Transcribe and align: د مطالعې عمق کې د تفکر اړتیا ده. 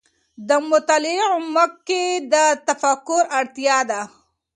د 0.47 0.49
مطالعې 0.69 1.21
عمق 1.33 1.71
کې 1.87 2.03
د 2.31 2.35
تفکر 2.67 3.23
اړتیا 3.39 3.77
ده. 3.89 4.01